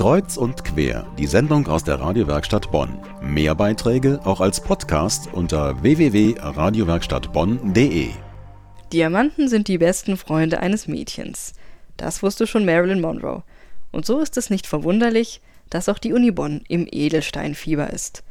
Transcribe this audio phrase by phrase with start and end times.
[0.00, 2.98] Kreuz und quer, die Sendung aus der Radiowerkstatt Bonn.
[3.20, 8.08] Mehr Beiträge auch als Podcast unter www.radiowerkstattbonn.de.
[8.94, 11.52] Diamanten sind die besten Freunde eines Mädchens.
[11.98, 13.42] Das wusste schon Marilyn Monroe.
[13.92, 18.22] Und so ist es nicht verwunderlich, dass auch die Uni Bonn im Edelsteinfieber ist.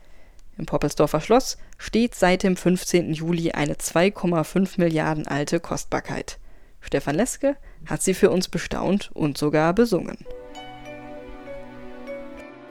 [0.58, 3.14] Im Poppelsdorfer Schloss steht seit dem 15.
[3.14, 6.40] Juli eine 2,5 Milliarden alte Kostbarkeit.
[6.82, 10.18] Stefan Leske hat sie für uns bestaunt und sogar besungen.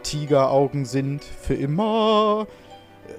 [0.02, 2.46] Tigeraugen sind für immer.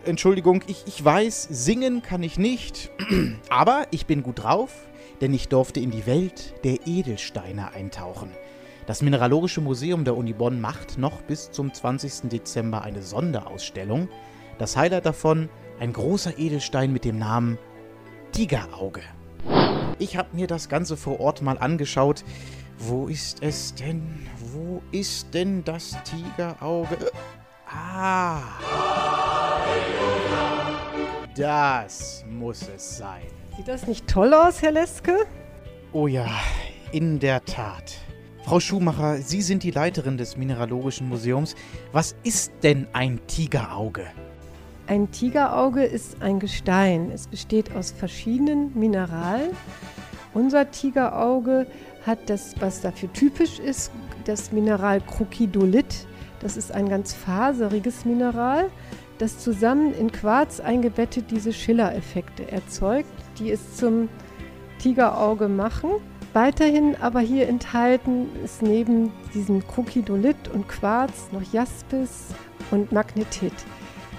[0.05, 2.91] Entschuldigung, ich, ich weiß, singen kann ich nicht,
[3.49, 4.87] aber ich bin gut drauf,
[5.21, 8.31] denn ich durfte in die Welt der Edelsteine eintauchen.
[8.85, 12.29] Das Mineralogische Museum der Uni Bonn macht noch bis zum 20.
[12.29, 14.09] Dezember eine Sonderausstellung.
[14.57, 15.49] Das Highlight davon
[15.79, 17.59] ein großer Edelstein mit dem Namen
[18.31, 19.01] Tigerauge.
[19.99, 22.23] Ich habe mir das Ganze vor Ort mal angeschaut.
[22.79, 24.01] Wo ist es denn?
[24.53, 27.11] Wo ist denn das Tigerauge?
[27.67, 28.41] Ah!
[31.35, 33.27] Das muss es sein.
[33.57, 35.25] Sieht das nicht toll aus, Herr Leske?
[35.91, 36.29] Oh ja,
[36.93, 37.97] in der Tat.
[38.45, 41.55] Frau Schumacher, Sie sind die Leiterin des Mineralogischen Museums.
[41.91, 44.07] Was ist denn ein Tigerauge?
[44.87, 47.11] Ein Tigerauge ist ein Gestein.
[47.11, 49.51] Es besteht aus verschiedenen Mineralen.
[50.33, 51.65] Unser Tigerauge
[52.05, 53.91] hat das, was dafür typisch ist,
[54.25, 56.07] das Mineral Krokidolit.
[56.39, 58.69] Das ist ein ganz faseriges Mineral,
[59.17, 64.07] das zusammen in Quarz eingebettet diese Schillereffekte erzeugt, die es zum
[64.79, 65.89] Tigerauge machen.
[66.33, 72.27] Weiterhin aber hier enthalten ist neben diesem Krokidolit und Quarz noch Jaspis
[72.71, 73.53] und Magnetit.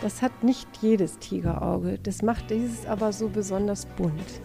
[0.03, 1.99] Das hat nicht jedes Tigerauge.
[2.03, 4.41] Das macht dieses aber so besonders bunt.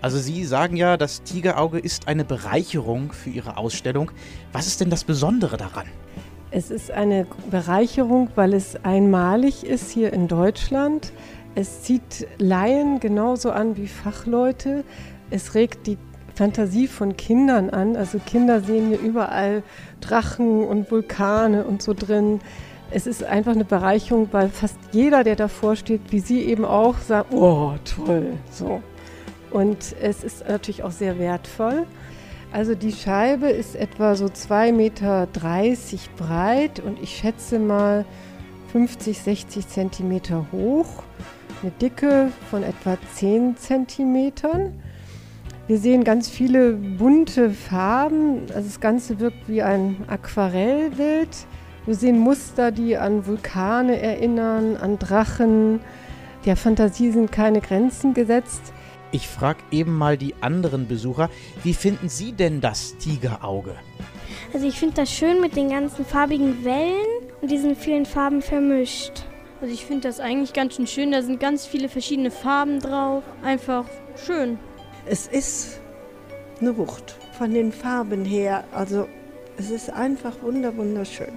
[0.00, 4.10] Also Sie sagen ja, das Tigerauge ist eine Bereicherung für Ihre Ausstellung.
[4.52, 5.86] Was ist denn das Besondere daran?
[6.50, 11.12] Es ist eine Bereicherung, weil es einmalig ist hier in Deutschland.
[11.54, 14.84] Es zieht Laien genauso an wie Fachleute.
[15.30, 15.98] Es regt die
[16.34, 17.96] Fantasie von Kindern an.
[17.96, 19.62] Also Kinder sehen hier überall
[20.00, 22.40] Drachen und Vulkane und so drin
[22.90, 26.98] es ist einfach eine Bereicherung, weil fast jeder, der davor steht, wie Sie eben auch,
[26.98, 28.82] sagt, oh, toll, so.
[29.50, 31.86] Und es ist natürlich auch sehr wertvoll.
[32.52, 35.28] Also die Scheibe ist etwa so 2,30 Meter
[36.16, 38.06] breit und ich schätze mal
[38.72, 41.02] 50, 60 Zentimeter hoch.
[41.62, 44.80] Eine Dicke von etwa 10 Zentimetern.
[45.66, 48.46] Wir sehen ganz viele bunte Farben.
[48.54, 51.28] Also das Ganze wirkt wie ein Aquarellbild.
[51.84, 55.80] Wir sehen Muster, die an Vulkane erinnern, an Drachen.
[56.46, 58.72] Der Fantasie sind keine Grenzen gesetzt.
[59.10, 61.30] Ich frage eben mal die anderen Besucher,
[61.62, 63.74] wie finden Sie denn das Tigerauge?
[64.52, 67.06] Also ich finde das schön mit den ganzen farbigen Wellen
[67.40, 69.24] und diesen vielen Farben vermischt.
[69.60, 71.10] Also ich finde das eigentlich ganz schön schön.
[71.10, 73.24] Da sind ganz viele verschiedene Farben drauf.
[73.42, 73.84] Einfach
[74.26, 74.58] schön.
[75.06, 75.80] Es ist
[76.60, 78.64] eine Wucht von den Farben her.
[78.72, 79.08] Also
[79.56, 80.42] es ist einfach
[80.76, 81.32] wunderschön.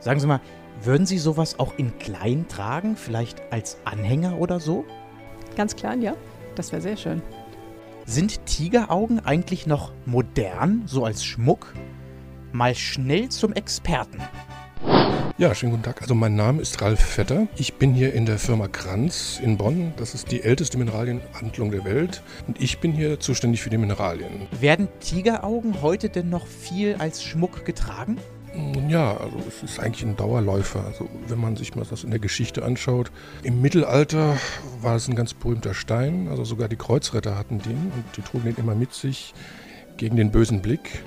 [0.00, 0.40] Sagen Sie mal,
[0.82, 2.96] würden Sie sowas auch in klein tragen?
[2.96, 4.84] Vielleicht als Anhänger oder so?
[5.56, 6.14] Ganz klein, ja.
[6.54, 7.22] Das wäre sehr schön.
[8.06, 11.74] Sind Tigeraugen eigentlich noch modern, so als Schmuck?
[12.52, 14.18] Mal schnell zum Experten.
[15.36, 16.02] Ja, schönen guten Tag.
[16.02, 17.46] Also mein Name ist Ralf Vetter.
[17.56, 19.92] Ich bin hier in der Firma Kranz in Bonn.
[19.96, 22.22] Das ist die älteste Mineralienhandlung der Welt.
[22.48, 24.48] Und ich bin hier zuständig für die Mineralien.
[24.58, 28.16] Werden Tigeraugen heute denn noch viel als Schmuck getragen?
[28.88, 30.84] Ja, also es ist eigentlich ein Dauerläufer.
[30.84, 33.10] Also wenn man sich mal das in der Geschichte anschaut,
[33.42, 34.36] im Mittelalter
[34.80, 36.28] war es ein ganz berühmter Stein.
[36.28, 39.34] Also sogar die Kreuzritter hatten den und die trugen den immer mit sich
[39.98, 41.02] gegen den bösen Blick.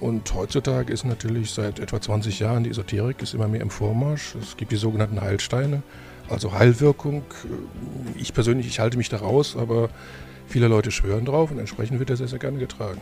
[0.00, 4.34] Und heutzutage ist natürlich seit etwa 20 Jahren die Esoterik ist immer mehr im Vormarsch.
[4.34, 5.84] Es gibt die sogenannten Heilsteine,
[6.28, 7.22] also Heilwirkung.
[8.16, 9.90] Ich persönlich, ich halte mich da raus, aber
[10.48, 13.00] viele Leute schwören drauf und entsprechend wird er sehr, sehr gerne getragen.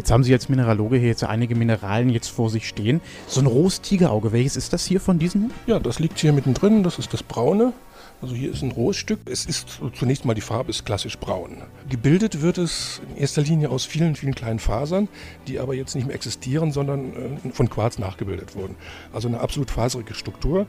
[0.00, 3.02] Jetzt haben Sie als Mineraloge hier jetzt einige Mineralien jetzt vor sich stehen.
[3.26, 5.50] So ein rohes Tigerauge, welches ist das hier von diesen?
[5.66, 7.74] Ja, das liegt hier mittendrin, das ist das braune.
[8.22, 9.18] Also hier ist ein rohes Stück.
[9.26, 11.58] Es ist zunächst mal die Farbe ist klassisch braun.
[11.90, 15.06] Gebildet wird es in erster Linie aus vielen, vielen kleinen Fasern,
[15.46, 17.12] die aber jetzt nicht mehr existieren, sondern
[17.44, 18.76] äh, von Quarz nachgebildet wurden.
[19.12, 20.66] Also eine absolut faserige Struktur.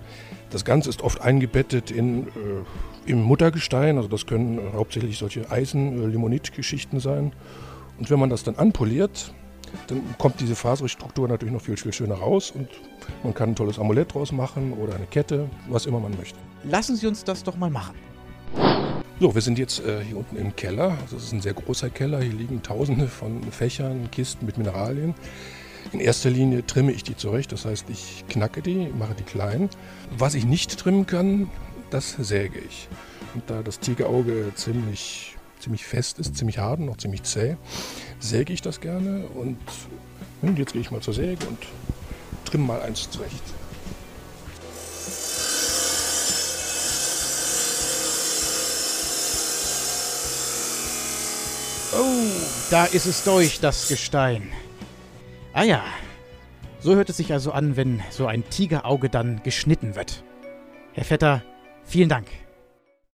[0.49, 2.29] Das Ganze ist oft eingebettet in, äh,
[3.05, 3.95] im Muttergestein.
[3.95, 7.31] Also das können äh, hauptsächlich solche Eisen-Limonit-Geschichten sein.
[7.97, 9.33] Und wenn man das dann anpoliert,
[9.87, 12.67] dann kommt diese Faserstruktur natürlich noch viel, viel schöner raus und
[13.23, 16.37] man kann ein tolles Amulett draus machen oder eine Kette, was immer man möchte.
[16.63, 17.95] Lassen Sie uns das doch mal machen.
[19.19, 20.97] So, wir sind jetzt äh, hier unten im Keller.
[21.11, 22.21] Das ist ein sehr großer Keller.
[22.21, 25.13] Hier liegen tausende von Fächern, Kisten mit Mineralien.
[25.91, 29.69] In erster Linie trimme ich die zurecht, das heißt, ich knacke die, mache die klein.
[30.17, 31.49] Was ich nicht trimmen kann,
[31.89, 32.87] das säge ich.
[33.33, 37.55] Und da das Tigerauge ziemlich, ziemlich fest ist, ziemlich hart und noch ziemlich zäh,
[38.19, 39.25] säge ich das gerne.
[39.27, 39.57] Und
[40.57, 41.59] jetzt gehe ich mal zur Säge und
[42.45, 43.43] trimme mal eins zurecht.
[51.93, 52.25] Oh,
[52.69, 54.49] da ist es durch, das Gestein.
[55.53, 55.83] Ah ja,
[56.79, 60.23] so hört es sich also an, wenn so ein Tigerauge dann geschnitten wird.
[60.93, 61.43] Herr Vetter,
[61.83, 62.27] vielen Dank.